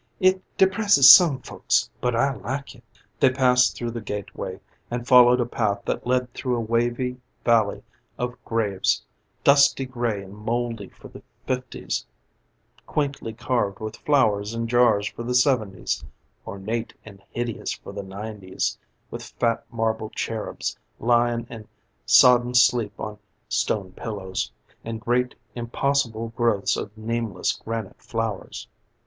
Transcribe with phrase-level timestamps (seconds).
[0.19, 2.83] It depresses some folks, but I like it."
[3.19, 7.83] They passed through the gateway and followed a path that led through a wavy valley
[8.17, 9.03] of graves
[9.43, 12.07] dusty gray and mouldy for the fifties;
[12.87, 16.03] quaintly carved with flowers and jars for the seventies;
[16.47, 18.79] ornate and hideous for the nineties,
[19.11, 21.67] with fat marble cherubs lying in
[22.07, 24.51] sodden sleep on stone pillows,
[24.83, 28.67] and great impossible growths of nameless granite flowers.